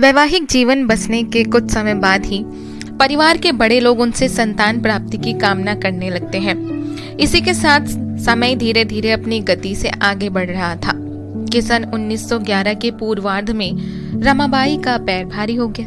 [0.00, 2.44] वैवाहिक जीवन बसने के कुछ समय बाद ही
[2.98, 6.56] परिवार के बड़े लोग उनसे संतान प्राप्ति की कामना करने लगते हैं।
[7.16, 7.80] इसी के साथ
[8.18, 10.92] समय धीरे धीरे अपनी गति से आगे बढ़ रहा था।
[11.52, 13.72] कि सन 1911 के पूर्वार्ध में
[14.22, 15.86] रमाबाई का पैर भारी हो गया,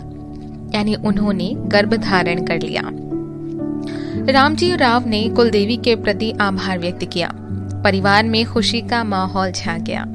[0.75, 2.81] यानी उन्होंने गर्भ धारण कर लिया।
[4.31, 7.31] रामजी राव ने कुलदेवी के प्रति आभार व्यक्त किया।
[7.83, 10.05] परिवार में खुशी का माहौल छा गया।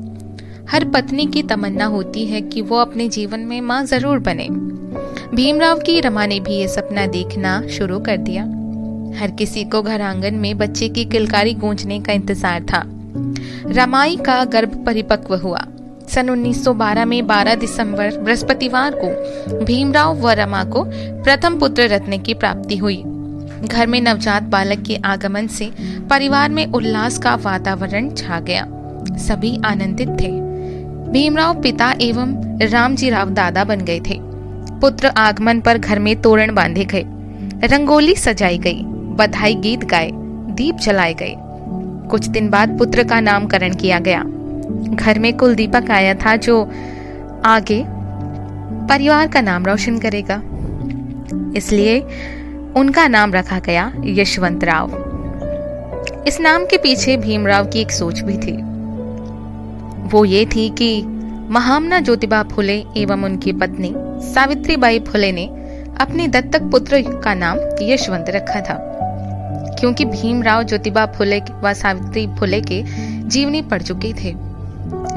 [0.72, 4.46] हर पत्नी की तमन्ना होती है कि वो अपने जीवन में माँ ज़रूर बने।
[5.34, 8.42] भीमराव की रमा ने भी ये सपना देखना शुरू कर दिया।
[9.20, 12.82] हर किसी को घर आँगन में बच्चे की किलकारी गूंजने का इंतज़ार था।
[13.66, 15.64] रमाई का गर्भ परिपक्व हुआ।
[16.08, 20.84] सन 1912 में 12 दिसंबर बृहस्पतिवार को भीमराव व रमा को
[21.22, 23.02] प्रथम पुत्र रत्न की प्राप्ति हुई।
[23.66, 25.70] घर में नवजात बालक के आगमन से
[26.10, 28.66] परिवार में उल्लास का वातावरण छा गया।
[29.16, 30.49] सभी आनंदित थे।
[31.10, 34.18] भीमराव पिता एवं रामजी राव दादा बन गए थे।
[34.80, 37.04] पुत्र आगमन पर घर में तोरण बांधे गए।
[37.66, 38.82] रंगोली सजाई गई,
[39.16, 40.10] बधाई गीत गाए,
[40.54, 41.34] दीप जलाए गए।
[42.10, 44.22] कुछ दिन बाद पुत्र का नामकरण किया गया।
[44.96, 46.70] घर में कुल दीपक आया था जो
[47.44, 47.84] आगे
[48.86, 50.42] परिवार का नाम रोशन करेगा।
[51.56, 52.00] इसलिए
[52.76, 54.90] उनका नाम रखा गया यशवंत राव
[56.26, 58.69] इस नाम के पीछे भीमराव की एक सोच भी थी।
[60.12, 61.02] वो ये थी कि
[61.50, 63.92] महामना ज्योतिबा फुले एवं उनकी पत्नी
[64.34, 65.46] सावित्रीबाई फुले ने
[66.00, 68.74] अपने दत्तक पुत्र का नाम यशवंत रखा था।
[69.80, 72.82] क्योंकि भीमराव ज्योतिबा फुले व सावित्री फुले के
[73.28, 74.34] जीवनी पढ़ चुके थे,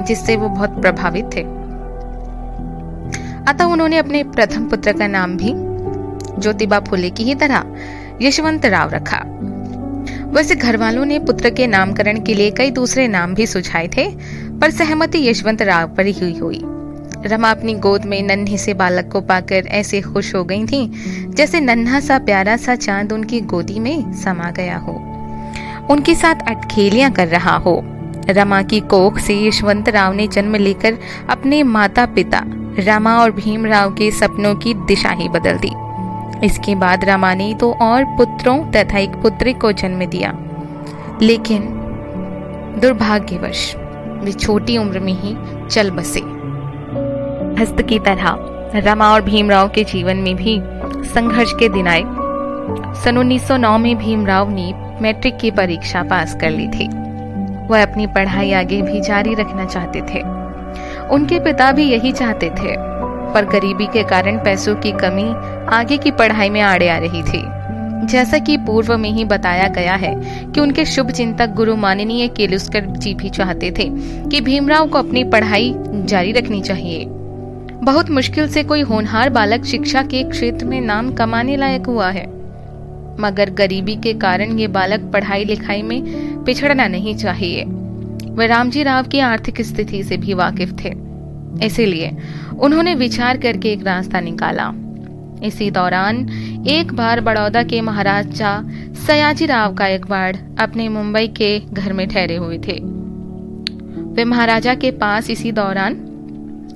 [0.04, 1.42] जिससे वो बहुत प्रभावित थे।
[3.48, 5.54] अतः उन्होंने अपने प्रथम पुत्र का नाम भी
[6.42, 7.64] ज्योतिबा फुले की ही तरह
[8.22, 9.24] यशवंत राव रखा।
[10.26, 14.06] वैसे घर वालों ने पुत्र के नामकरण के लिए कई दूसरे नाम भी सुझाए थे
[14.64, 16.62] पर सहमति यशवंत राव पर ही हुई।
[17.26, 20.92] रमा अपनी गोद में नन्हे से बालक को पाकर ऐसे खुश हो गई थी,
[21.30, 24.92] जैसे नन्हा सा, प्यारा सा चाँद उनकी गोदी में समा गया हो।
[25.90, 27.82] उनके साथ अटखेलियाँ कर रहा हो।
[28.30, 30.98] रमा की कोख से यशवंत राव ने जन्म लेकर
[31.30, 32.42] अपने माता पिता
[32.80, 35.72] रमा और भीमराव के सपनों की दिशा ही बदल दी।
[36.46, 40.38] इसके बाद रमा ने तो और पुत्रों तथा एक पुत्री को जन्म दिया।
[41.22, 41.62] लेकिन
[42.82, 43.76] दुर्भाग्यवश
[44.24, 45.36] वे छोटी उम्र में ही
[45.68, 46.20] चल बसे।
[47.62, 48.36] हस्त की तरह
[48.76, 50.60] रमा और भीमराव के जीवन में भी
[51.06, 52.04] संघर्ष के दिन आए।
[53.04, 56.88] सन 1909 में भीमराव ने मैट्रिक की परीक्षा पास कर ली थी।
[57.68, 60.22] वह अपनी पढ़ाई आगे भी जारी रखना चाहते थे।
[61.10, 62.76] उनके पिता भी यही चाहते थे,
[63.34, 65.28] पर गरीबी के कारण पैसों की कमी
[65.76, 67.44] आगे की पढ़ाई में आड़े आ रही थी।
[68.06, 70.14] जैसा कि पूर्व में ही बताया गया है
[70.52, 73.90] कि उनके शुभ चिंतक गुरु माननीय केलुस्कर जी भी चाहते थे
[74.30, 77.06] कि भीमराव को अपनी पढ़ाई जारी रखनी चाहिए।
[77.84, 82.26] बहुत मुश्किल से कोई होनहार बालक शिक्षा के क्षेत्र में नाम कमाने लायक हुआ है।
[83.20, 86.04] मगर गरीबी के कारण ये बालक पढ़ाई लिखाई में
[86.44, 87.64] पिछड़ना नहीं चाहिए।
[88.30, 90.94] वह रामजी राव की आर्थिक स्थिति से भी वाकिफ थे।
[91.66, 92.18] इसीलिए
[92.60, 94.74] उन्होंने विचार करके एक रास्ता निकाला।
[95.44, 96.30] इसी दौरान
[96.68, 98.64] एक बार बड़ौदा के महाराजा
[99.08, 102.80] सयाजी राव गायकवाड़ अपने मुंबई के घर में ठहरे हुए थे।
[104.14, 106.10] वे महाराजा के पास इसी दौरान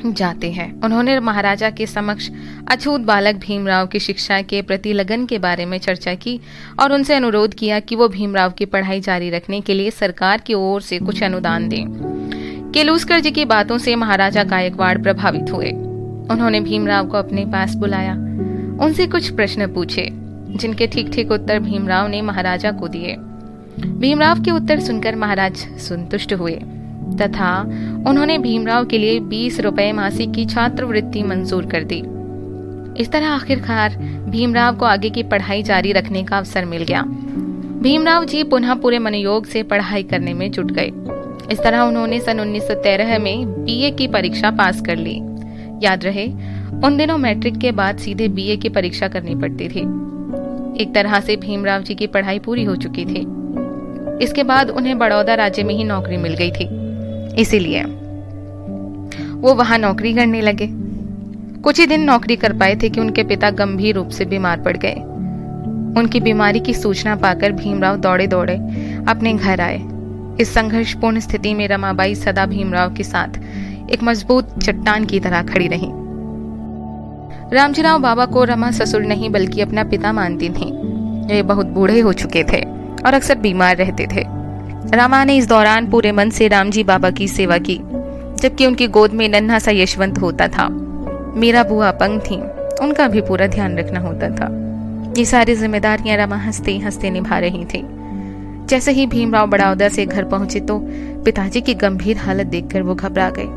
[0.05, 2.29] जाते हैं। उन्होंने महाराजा के समक्ष
[2.71, 6.39] अछूत बालक भीमराव की शिक्षा के प्रति लगन के बारे में चर्चा की
[6.79, 10.53] और उनसे अनुरोध किया कि वो भीमराव की पढ़ाई जारी रखने के लिए सरकार की
[10.53, 11.85] ओर से कुछ अनुदान दें।
[12.73, 15.71] केलूस्कर जी की बातों से महाराजा गायकवाड़ प्रभावित हुए।
[16.31, 18.13] उन्होंने भीमराव को अपने पास बुलाया।
[18.81, 23.15] उनसे कुछ प्रश्न पूछे, जिनके ठीक ठीक उत्तर भीमराव ने महाराजा को दिए।
[23.99, 26.55] भीमराव के उत्तर सुनकर महाराज संतुष्ट हुए,
[27.21, 27.59] तथा
[28.07, 32.03] उन्होंने भीमराव के लिए बीस रुपए मासिक की छात्रवृत्ति मंजूर कर दी।
[33.01, 33.95] इस तरह आखिरकार
[34.29, 37.01] भीमराव को आगे की पढ़ाई जारी रखने का अवसर मिल गया।
[37.81, 40.91] भीमराव जी पुनः पूरे मनोयोग से पढ़ाई करने में जुट गए।
[41.51, 45.15] इस तरह उन्होंने सन 1913 में बीए की परीक्षा पास कर ली।
[45.83, 46.27] याद रहे
[46.83, 49.81] उन दिनों मैट्रिक के बाद सीधे बीए की परीक्षा करनी पड़ती थी।
[50.81, 53.25] एक तरह से भीमराव जी की पढ़ाई पूरी हो चुकी थी।
[54.23, 56.67] इसके बाद उन्हें बड़ौदा राज्य में ही नौकरी मिल गई थी।
[57.41, 57.83] इसीलिए
[59.33, 60.67] वो वहाँ नौकरी करने लगे।
[61.61, 64.77] कुछ ही दिन नौकरी कर पाए थे कि उनके पिता गंभीर रूप से बीमार पड़
[64.77, 64.93] गए।
[65.99, 68.55] उनकी बीमारी की सूचना पाकर भीमराव दौड़े दौड़े
[69.07, 69.81] अपने घर आए।
[70.41, 73.39] इस संघर्षपूर्ण स्थिति में रमाबाई सदा भीमराव के साथ
[73.91, 75.89] एक मज़बूत चट्टान की तरह खड़ी रही।
[77.53, 80.71] रामजीराव बाबा को रमा ससुर नहीं, बल्कि अपना पिता मानती थी।
[81.27, 82.61] वे बहुत बूढ़े हो चुके थे
[83.05, 84.23] और अक्सर बीमार रहते थे।
[84.97, 87.77] रामा ने इस दौरान पूरे मन से रामजी बाबा की सेवा की,
[88.41, 90.67] जबकि उनकी गोद में नन्हा सा यशवंत होता था।
[91.35, 92.35] मेरा बुआ अपंग थी,
[92.83, 94.47] उनका भी पूरा ध्यान रखना होता था।
[95.17, 97.87] ये सारी जिम्मेदारियाँ रमा हँसते हँसते निभा रही थी।
[98.65, 100.79] जैसे ही भीमराव बड़ौदा से घर पहुँचे तो
[101.25, 103.47] पिताजी की गंभीर हालत देखकर वो घबरा गए।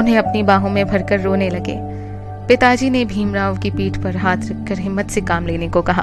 [0.00, 1.97] उन्हें अपनी बाहों में भरकर रोने लगे।
[2.48, 6.02] पिताजी ने भीमराव की पीठ पर हाथ रखकर हिम्मत से काम लेने को कहा,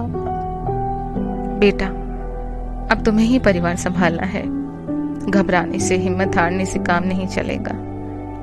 [1.60, 1.86] बेटा,
[2.92, 4.42] अब तुम्हें ही परिवार संभालना है।
[5.32, 7.72] घबराने से, हिम्मत हारने से काम नहीं चलेगा।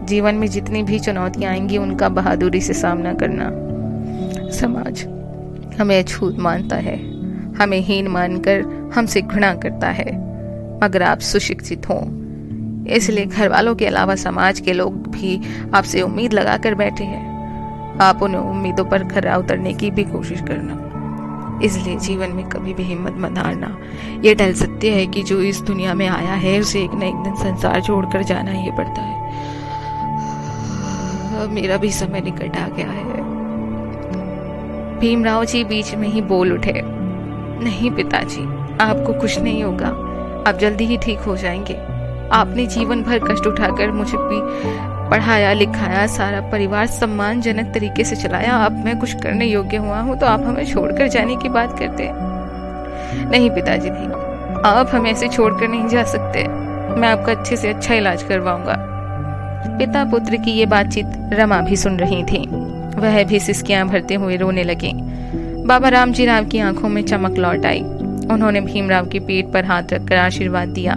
[0.07, 3.51] जीवन में जितनी भी चुनौतियाँ आएँगी, उनका बहादुरी से सामना करना।
[4.51, 5.03] समाज
[5.81, 6.97] हमें अछूत मानता है।
[7.55, 10.17] हमें हीन मानकर हमसे घृणा करता है।
[10.85, 12.01] मगर आप सुशिक्षित हो।
[12.89, 15.41] इसलिए घर वालों के अलावा समाज के लोग भी
[15.75, 17.32] आपसे उम्मीद लगाकर बैठे हैं।
[18.03, 20.89] आप उन उम्मीदों पर खरा उतरने की भी कोशिश करना।
[21.63, 23.79] इसलिए जीवन में कभी भी हिम्मत मत हारना।
[24.21, 27.15] ये डल सत्य है कि जो इस दुनिया में आया है, उसे एक न एक
[27.15, 29.23] दिन संसार छोड़कर जाना ही पड़ता है।
[31.49, 33.23] मेरा भी समय निकट आ गया है।
[34.99, 36.83] भीमराव जी बीच में ही बोल उठे।
[37.65, 38.45] नहीं पिताजी,
[38.79, 39.89] आपको कुछ नहीं होगा।
[40.51, 41.75] आप जल्दी ही ठीक हो जाएँगे।
[42.33, 44.37] आपने जीवन भर कष्ट उठाकर मुझे भी
[45.13, 50.19] पढ़ाया, लिखाया, सारा परिवार सम्मानजनक तरीके से चलाया। अब मैं कुछ करने योग्य हुआ हूँ
[50.19, 52.09] तो आप हमें छोड़कर जाने की बात करते
[53.31, 54.09] नहीं पिताजी, नहीं।
[54.65, 56.45] आप हमें ऐसे छोड़कर नहीं जा सकते।
[56.95, 58.77] मैं आपका अच्छे से अच्छा इलाज करवाऊँगा।
[59.79, 62.47] पिता पुत्र की ये बातचीत रमा भी सुन रही थी।
[63.01, 64.93] वह भी सिस्कियाँ भरते हुए रोने लगे।
[65.67, 67.81] बाबा रामजी राव की आँखों में चमक लौट आई।
[68.31, 70.97] उन्होंने भीमराव की पीठ पर हाथ रखकर आशीर्वाद दिया।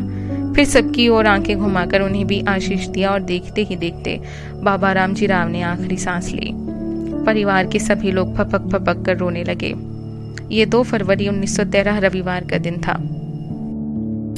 [0.56, 4.20] फिर सबकी ओर आँखें घुमाकर उन्हें भी आशीष दिया और देखते ही देखते
[4.64, 6.52] बाबा रामजी राव ने आखिरी सांस ली।
[7.26, 9.74] परिवार के सभी लोग फपक फपक कर रोने लगे।
[10.52, 12.98] ये दो फरवरी 1913 रविवार का दिन था।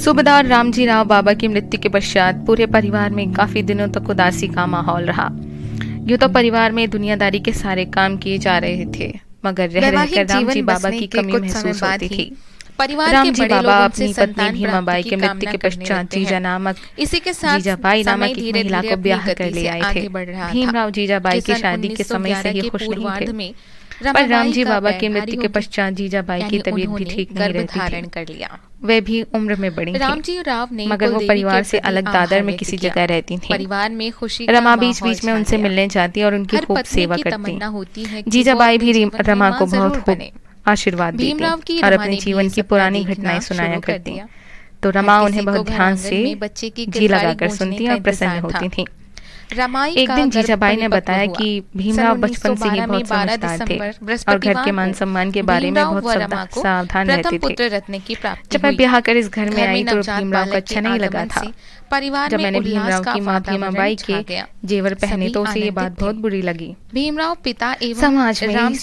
[0.03, 4.47] सुबेदार रामजी राव बाबा की मृत्यु के पश्चात पूरे परिवार में काफ़ी दिनों तक उदासी
[4.47, 5.29] का माहौल रहा।
[6.07, 9.13] यूँ तो परिवार में दुनियादारी के सारे काम किए जा रहे थे
[9.45, 12.31] मगर रह रहकर रामजी बाबा की कमी महसूस होती थी।
[12.79, 17.33] परिवार राम जी बाबा अपनी पत्नी भीमाबाई के मृत्यु के पश्चात जीजा नामक इसी के
[17.33, 21.89] साथ जीजाबाई नामक एक महिला को ब्याह कर ले आए थे। भीमराव जीजाबाई की शादी
[21.89, 23.53] के समय से ही खुश नहीं थे।
[24.05, 27.79] पर राम जी बाबा की मृत्यु के पश्चात जीजाबाई की तबीयत भी ठीक नहीं रहती
[27.79, 31.63] धारण कर लिया। वे भी उम्र में बड़ी राम जी राव ने मगर वो परिवार
[31.63, 35.33] से अलग दादर में किसी जगह रहती थी। परिवार में खुशी रमा बीच बीच में
[35.33, 40.29] उनसे मिलने जाती और उनकी खूब सेवा करती जीजाबाई भी रमा को बहुत खूब
[40.67, 44.19] आशीर्वाद देती और अपने जीवन की पुरानी घटनाएँ सुनाया करती
[44.83, 48.85] तो रमा उन्हें बहुत ध्यान से बच्चे की जी लगाकर सुनती और प्रसन्न होती थी।
[49.51, 51.47] एक दिन जीजाबाई ने बताया कि
[51.77, 53.77] भीमराव बचपन से ही बहुत समझदार थे
[54.23, 57.69] और घर के मान सम्मान के बारे में बहुत सावधान रहते थे।
[58.51, 61.41] जब मैं ब्याह कर इस घर में आई तो भीमराव को अच्छा नहीं लगा था।
[61.91, 66.15] परिवार जब मैंने भीमराव की माँ भीमाबाई के जेवर पहने तो उसे ये बात बहुत
[66.15, 68.73] बुरी लगी। भीमराव पिता एवं समाज में राम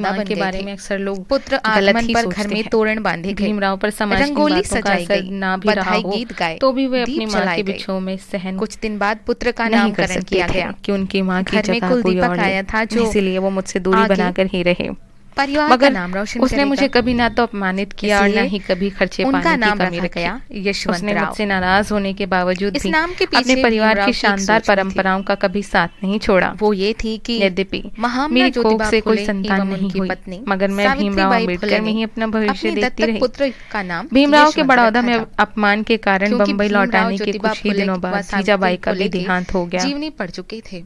[0.00, 3.90] दादा के बारे में अक्सर लोग पुत्र गलत पर घर में तोरण बांधे भीमराव पर
[3.90, 7.62] समाज रंगोली सजाई गई। ना भी रहा गीत गाए। तो भी वे अपनी माँ के
[7.62, 11.62] बिछो में सहन कुछ दिन बाद पुत्र का नामकरण किया गया। कि उनकी माँ की
[11.62, 14.90] जगह कोई और आया था जो इसीलिए वो मुझसे दूरी बनाकर ही रहे।
[15.36, 18.58] परिवार मगर का नाम रोशन उसने मुझे कभी ना तो अपमानित किया और न ही
[18.60, 23.12] कभी खर्चे उनका नाम की गया यशवंत राव। मुझसे नाराज़ होने के बावजूद इस नाम
[23.12, 27.16] के पीछे अपने परिवार की शानदार परंपराओं का कभी साथ नहीं छोड़ा। वो ये थी
[27.26, 27.82] कि यद्यपि
[28.30, 32.70] मेरी कोख से कोई संतान नहीं हुई मगर मैं भीमराव अंबेडकर में ही अपना भविष्य
[32.72, 37.32] देखती रही। पुत्र का नाम भीमराव के बड़ौदा में अपमान के कारण बम्बई लौटाने के
[37.34, 40.82] कुछ ही दिनों बाद जीजाबाई का भी देहांत हो गया। जीवनी पड़ चुके थे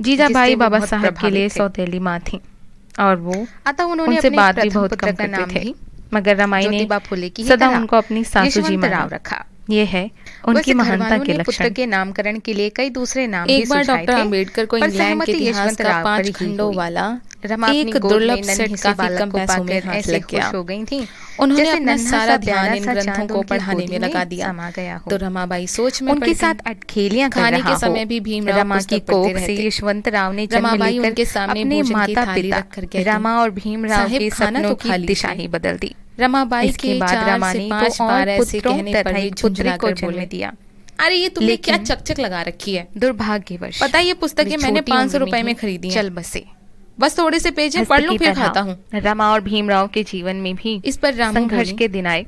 [0.00, 2.40] जीजाबाई बाबा साहब के लिए सौतेली माँ थी।
[2.98, 5.74] और वो अतः उन्होंने उनसे बात भी बहुत कम करते थे।
[6.14, 6.88] मगर रमाई ने
[7.44, 10.10] सदा उनको अपनी सासू जी में रखा। ये है
[10.48, 14.12] उनकी महानता के लक्षण पुत्र के नामकरण के लिए कई दूसरे नाम एक बार डॉक्टर
[14.12, 17.08] अंबेडकर को इंग्लैंड के इतिहास का पाँच खंडों वाला
[17.72, 21.06] एक दुर्लभ सेट काफ़ी कम पैसों में हाथ लग गया हो गई थी
[21.40, 26.02] उन्होंने अपना सारा ध्यान इन ग्रंथों को पढ़ाने में लगा दिया। गया तो रमाबाई सोच
[26.02, 30.32] में उनके साथ अटखेलियाँ खाने के समय भी भीम रमा की कोख से यशवंत राव
[30.32, 32.64] ने रमाबाई उनके सामने अपने माता पिता
[33.12, 37.52] रमा और भीम राव के सपनों की दिशा ही। बदल दी। रमाबाई के बाद रमा
[37.52, 40.52] ने पाँच बार ऐसे कहने पर ही पुत्र को जन्म दिया।
[41.00, 42.86] अरे ये तुमने क्या चकचक लगा रखी है?
[42.96, 46.44] दुर्भाग्यवश पता ये पुस्तकें मैंने पाँच सौ रुपए में खरीदी चल बसे।
[47.00, 50.54] बस थोड़े से पेज पढ़ लूँ फिर खाता हूँ। रमा और भीमराव के जीवन में
[50.54, 52.26] भी इस पर संघर्ष के दिन आए।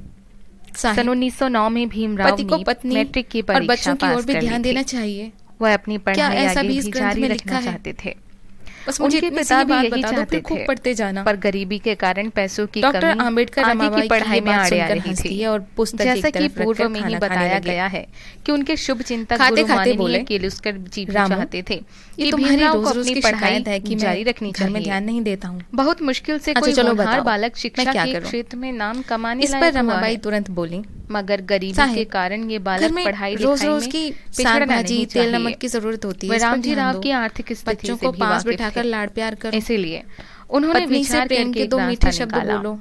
[0.76, 4.34] सन 1909 में भीमराव पति को पत्नी मैट्रिक की परीक्षा और बच्चों की ओर भी
[4.40, 5.30] ध्यान देना चाहिए।
[5.60, 8.14] वह अपनी पढ़ाई आगे भी जारी रखना चाहते थे।
[8.86, 12.28] बस मुझे उनके पिता भी यही चाहते खूब थे। पढ़ते जाना। पर गरीबी के कारण
[12.32, 16.04] पैसों की डॉक्टर कमी आम्बेडकर आगे की पढ़ाई में आड़े आ रही थी। और पुस्तक
[16.04, 18.06] जैसा कि पूर्व में ही बताया गया है
[18.46, 21.80] कि उनके शुभ चिंतक खाते खाते बोले, किर्लोस्कर जी भी चाहते थे।
[22.18, 25.04] ये तुम्हारी रोज रोज की पढ़ाई शिकायत है कि जारी रखनी घर में चाहिए। ध्यान
[25.04, 26.94] नहीं देता हूँ। बहुत मुश्किल से अच्छा, कोई चलो
[27.24, 30.82] बालक शिक्षा के क्षेत्र में नाम कमाने इस पर रमाबाई तुरंत बोली।
[31.12, 36.26] मगर गरीबी के कारण ये बालक पढ़ाई रोज रोज की तेल नमक की ज़रूरत होती
[36.26, 38.88] है वे इस पर राम जी राव की आर्थिक स्थिति बच्चों को पास बिठाकर थे।
[38.88, 40.02] लाड़ प्यार कर। इसीलिए
[40.50, 42.78] उन्होंने विचार प्रेम करके के दो मीठे शब्द बोलो।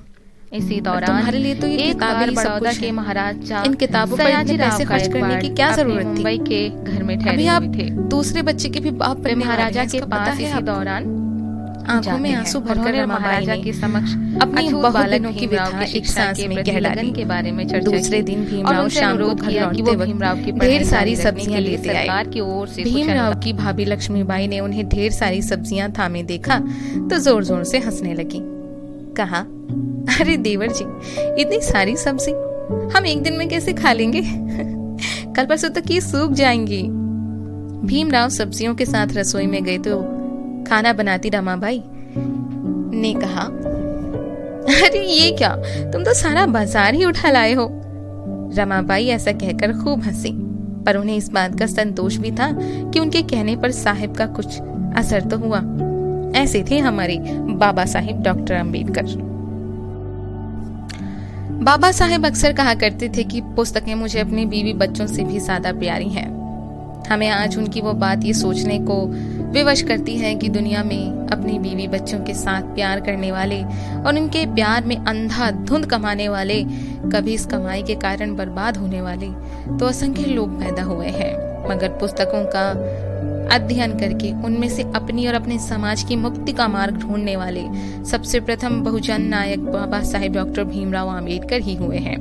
[0.53, 4.58] इसी दौरान तुम्हारे लिए तो ये एक किताबें बड़ौदा के महाराज इन किताबों पर इतने
[4.58, 6.06] पैसे खर्च करने की क्या ज़रूरत थी?
[6.06, 10.01] मुंबई के घर में ठहरे आप हुए थे। दूसरे बच्चे के भी बाप महाराजा के
[10.08, 11.03] पास इसी दौरान
[11.89, 17.12] आँखों में आँसू। भरकर महाराजा के समक्ष अपनी बालक की व्यथा एक सांस में। लगन
[17.13, 20.84] के बारे में चर्चा दूसरे दिन भीमराव शाम को किया कि वो भीमराव की ढेर
[20.86, 25.12] सारी सब्ज़ियाँ लेते आए सरकार की ओर से भीमराव की भाभी लक्ष्मीबाई ने उन्हें ढेर
[25.12, 26.60] सारी सब्ज़ियाँ थामे देखा
[27.10, 28.41] तो ज़ोर ज़ोर से हंसने लगी
[29.15, 29.39] कहा
[30.19, 30.86] अरे देवर जी
[31.41, 32.31] इतनी सारी सब्ज़ी
[32.98, 34.22] हम एक दिन में कैसे खा लेंगे
[35.36, 36.81] कल परसों तक ये सूख जाएँगी
[37.88, 40.00] भीमराव सब्जियों के साथ रसोई में गए तो
[40.67, 41.83] खाना बनाती रमाबाई
[42.95, 43.43] ने कहा,
[44.79, 45.55] अरे, ये क्या?
[45.91, 47.67] तुम तो सारा बाज़ार ही उठा लाए हो।
[48.53, 50.31] रमाबाई ऐसा कहकर खूब हँसी,
[50.85, 52.51] पर उन्हें इस बात का संतोष भी था
[52.91, 54.59] कि उनके कहने पर साहिब का कुछ
[54.97, 55.61] असर तो हुआ।
[56.35, 57.17] ऐसे थे हमारे
[57.55, 59.17] बाबा साहिब डॉक्टर अंबेडकर।
[61.63, 65.71] बाबा साहेब अक्सर कहा करते थे कि पुस्तकें मुझे अपनी बीवी बच्चों से भी ज़्यादा
[65.71, 66.27] प्यारी हैं।
[67.09, 68.95] हमें आज उनकी वो बात ये सोचने को
[69.50, 74.18] विवश करती है कि दुनिया में अपनी बीवी बच्चों के साथ प्यार करने वाले और
[74.18, 76.63] उनके प्यार में अंधा धुंध कमाने वाले
[77.13, 79.27] कभी इस कमाई के कारण बर्बाद होने वाले
[79.77, 81.34] तो असंख्य लोग पैदा हुए हैं।
[81.70, 82.70] मगर पुस्तकों का
[83.56, 87.63] अध्ययन करके उनमें से अपनी और अपने समाज की मुक्ति का मार्ग ढूँढने वाले
[88.06, 92.18] सबसे प्रथम बहुजन नायक बाबा साहेब डॉक्टर भीमराव आम्बेडकर ही हुए हैं।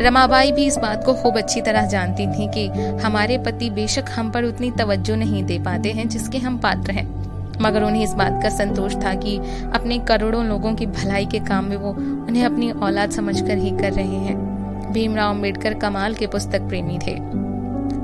[0.00, 2.68] रमाबाई भी इस बात को खूब अच्छी तरह जानती थी कि
[3.02, 7.22] हमारे पति बेशक हम पर उतनी तवज्जो नहीं दे पाते हैं जिसके हम पात्र हैं।
[7.62, 9.36] मगर उन्हें इस बात का संतोष था कि
[9.74, 11.90] अपने करोड़ों लोगों की भलाई के काम में वो
[12.28, 14.52] उन्हें अपनी औलाद समझकर ही कर रहे हैं।
[14.92, 17.16] भीमराव अंबेडकर कमाल के पुस्तक प्रेमी थे।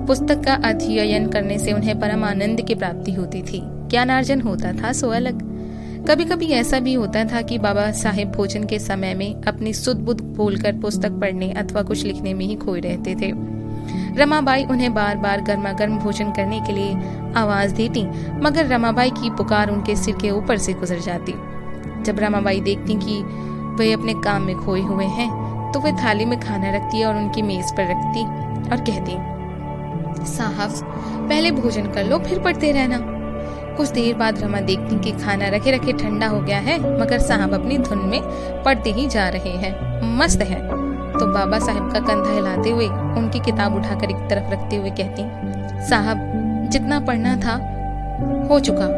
[0.06, 4.92] पुस्तक का अध्ययन करने से उन्हें परम आनंद की प्राप्ति होती थी। ज्ञानार्जन होता था,
[4.92, 5.47] सो अलग।
[5.98, 9.96] कभी कभी ऐसा भी होता था कि बाबा साहेब भोजन के समय में अपनी सुध
[9.96, 13.32] बुध भूलकर पुस्तक पढ़ने अथवा कुछ लिखने में ही खोए रहते थे।
[14.18, 16.92] रमाबाई उन्हें बार बार गर्मा गर्म भोजन करने के लिए
[17.36, 18.04] आवाज़ देती,
[18.42, 21.34] मगर रमाबाई की पुकार उनके सिर के ऊपर से गुजर जाती।
[22.02, 23.20] जब रमाबाई देखती कि
[23.74, 25.30] वे अपने काम में खोए हुए हैं
[25.72, 28.24] तो वे थाली में खाना रखती और उनकी मेज पर रखती
[28.70, 29.16] और कहती,
[30.28, 30.70] साहब,
[31.28, 32.96] पहले भोजन कर लो, फिर पढ़ते रहना।
[33.78, 37.54] कुछ देर बाद रमा देखती कि खाना रखे रखे ठंडा हो गया है, मगर साहब
[37.54, 38.22] अपनी धुन में
[38.62, 40.68] पढ़ते ही जा रहे हैं। मस्त है।
[41.12, 45.22] तो बाबा साहब का कंधा हिलाते हुए उनकी किताब उठाकर एक तरफ़ रखते हुए कहती,
[45.86, 46.16] साहब,
[46.70, 47.54] जितना पढ़ना था,
[48.50, 48.88] हो चुका।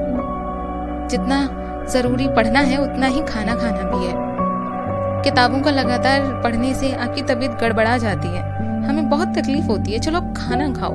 [1.06, 1.56] जितना
[1.90, 4.14] ज़रूरी पढ़ना है, उतना ही खाना खाना भी है।
[5.22, 8.42] किताबों का लगातार पढ़ने से आपकी तबीयत गड़बड़ा जाती है।
[8.88, 10.94] हमें बहुत तकलीफ़ होती है। चलो, खाना खाओ।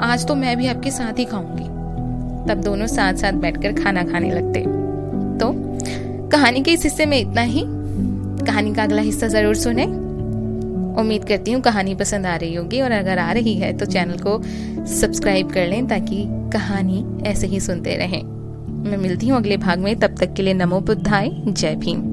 [0.00, 1.77] आज तो मैं भी आपके साथ ही खाऊँगी।
[2.46, 4.60] तब दोनों साथ साथ बैठकर खाना खाने लगते।
[5.38, 5.52] तो
[6.30, 7.62] कहानी के इस हिस्से में इतना ही।
[8.46, 9.84] कहानी का अगला हिस्सा ज़रूर सुने।
[11.00, 14.18] उम्मीद करती हूँ कहानी पसंद आ रही होगी और अगर आ रही है तो चैनल
[14.18, 14.40] को
[14.90, 18.22] सब्सक्राइब कर लें ताकि कहानी ऐसे ही सुनते रहें।
[18.82, 22.07] मैं मिलती हूँ अगले भाग में। तब तक के लिए नमो बुद्धाय। जय भीम।